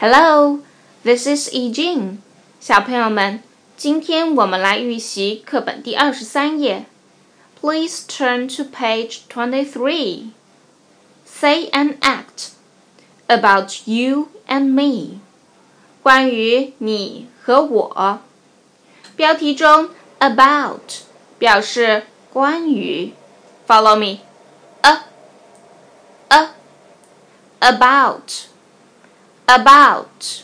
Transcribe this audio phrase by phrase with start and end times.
[0.00, 0.60] Hello,
[1.02, 2.18] this is E Jin。
[2.60, 3.42] 小朋友们，
[3.76, 6.86] 今天我们来预习课本第二十三页。
[7.60, 10.30] Please turn to page twenty-three.
[11.24, 12.50] Say and act
[13.26, 15.20] about you and me.
[16.02, 18.20] 关于你和我。
[19.16, 21.02] 标题中 about
[21.38, 23.12] 表示关于。
[23.66, 24.20] Follow me.
[24.82, 25.00] A
[26.28, 26.50] a
[27.58, 28.46] about
[29.50, 30.42] about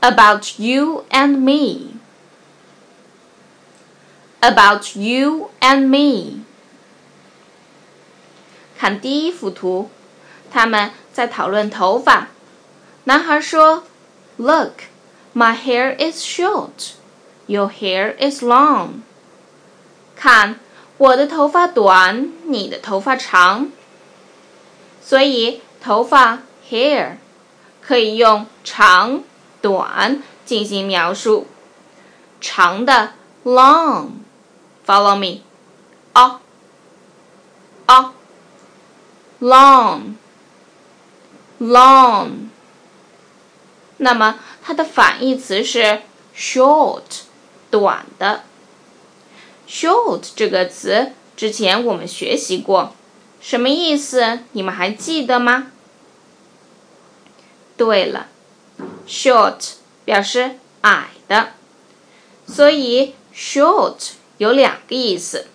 [0.00, 1.94] about you and me
[4.40, 6.44] about you and me
[8.78, 9.90] 看第一幅图，
[10.50, 12.28] 他们在讨论头发。
[13.04, 13.82] 男孩说：“
[14.36, 14.82] Look,
[15.34, 16.92] my hair is short.
[17.46, 19.00] Your hair is long.”
[20.14, 20.60] 看，
[20.96, 23.72] 我的头发短，你的头发长。
[25.02, 27.16] 所以，头发 hair
[27.85, 29.23] 可以用长、
[29.61, 31.47] 短进行描述。
[32.39, 33.13] 长的
[33.43, 35.41] long，follow me，
[36.13, 36.41] 啊
[37.85, 38.13] 啊
[39.39, 40.09] ，long，long。
[43.97, 46.01] 那么它的反义词是
[46.35, 47.01] short，
[47.69, 48.43] 短的。
[49.67, 52.93] short 这个词之前我们学习过，
[53.41, 54.39] 什么意思？
[54.51, 55.72] 你们还记得吗？
[57.75, 58.27] 对了
[59.07, 59.71] ，short
[60.05, 61.53] 表示矮的，
[62.45, 65.47] 所以 short 有两个意思，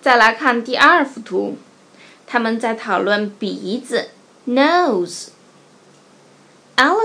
[0.02, 1.58] 再来看第二幅图，
[2.26, 4.10] 他们在讨论鼻子
[4.48, 5.30] （nose）。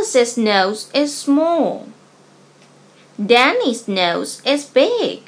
[0.06, 1.88] Alice's nose is small.
[3.18, 5.22] Danny's nose is big.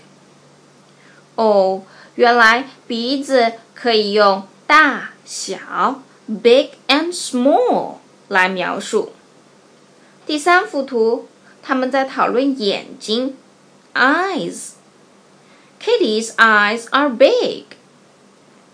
[1.35, 1.83] 哦，
[2.15, 7.97] 原来鼻子可以用大小 （big and small）
[8.29, 9.11] 来描述。
[10.25, 11.27] 第三幅图，
[11.61, 13.37] 他们在讨论眼睛
[13.95, 17.65] （eyes）。Kitty's eyes are big.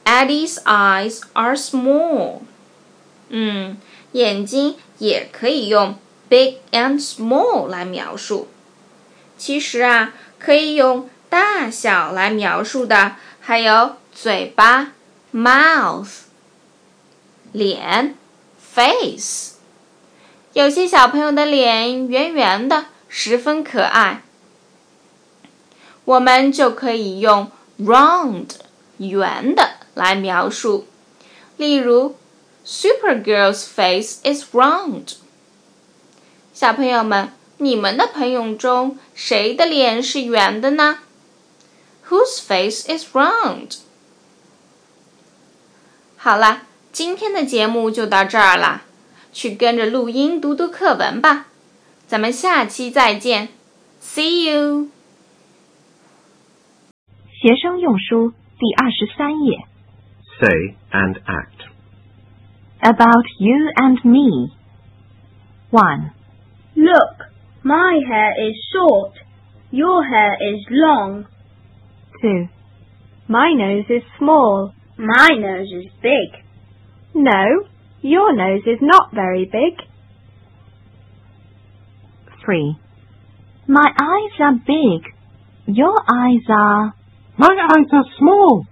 [0.04, 2.40] Eddie's eyes are small.
[3.30, 3.78] 嗯，
[4.12, 5.97] 眼睛 也可以用
[6.29, 8.47] big and small 来描述。
[9.37, 14.93] 其实啊，可以用大小来描述的还有嘴巴
[15.33, 16.09] mouth、
[17.51, 18.15] 脸
[18.57, 19.55] face。
[20.53, 24.21] 有些小朋友的脸圆圆的，十分可爱，
[26.05, 28.51] 我们就可以用 round
[28.97, 30.87] 圆的来描述。
[31.57, 32.15] 例如。
[32.64, 35.14] Supergirl's face is round。
[36.52, 40.98] 小朋友们，你们的朋友中谁的脸是圆的呢？
[42.08, 43.78] Whose face is round？
[46.16, 48.82] 好了，今天的节目就到这儿了，
[49.32, 51.46] 去跟着录音读读课文吧。
[52.06, 53.48] 咱们下期再见，
[54.02, 54.88] See you。
[57.40, 59.64] 学生用书第二十三页。
[60.38, 61.70] Say and act.
[62.83, 64.51] About you and me.
[65.71, 66.11] 1.
[66.75, 67.27] Look,
[67.63, 69.13] my hair is short.
[69.71, 71.25] Your hair is long.
[72.21, 72.47] 2.
[73.27, 74.73] My nose is small.
[74.97, 76.43] My nose is big.
[77.13, 77.67] No,
[78.01, 79.85] your nose is not very big.
[82.45, 82.77] 3.
[83.67, 85.11] My eyes are big.
[85.65, 86.93] Your eyes are...
[87.37, 88.65] My eyes are small.